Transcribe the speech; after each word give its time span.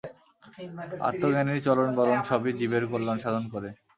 আত্মজ্ঞানীর 1.01 1.65
চলন-বলন 1.67 2.19
সবই 2.29 2.51
জীবের 2.59 2.83
কল্যাণসাধণ 2.91 3.43
করে। 3.53 3.69